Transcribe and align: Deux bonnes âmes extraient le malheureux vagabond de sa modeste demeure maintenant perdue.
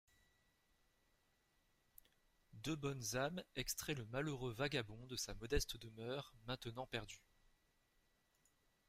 Deux 2.53 2.75
bonnes 2.75 3.03
âmes 3.13 3.43
extraient 3.55 3.93
le 3.93 4.07
malheureux 4.07 4.51
vagabond 4.51 5.05
de 5.05 5.15
sa 5.15 5.35
modeste 5.35 5.77
demeure 5.77 6.33
maintenant 6.47 6.87
perdue. 6.87 7.21